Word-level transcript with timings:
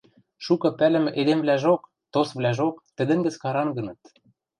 Шукы 0.45 0.69
пӓлӹмӹ 0.79 1.11
эдемвлӓжок, 1.19 1.81
тосвлӓжок 2.13 2.75
тӹдӹн 2.95 3.19
гӹц 3.25 3.35
карангыныт. 3.43 4.01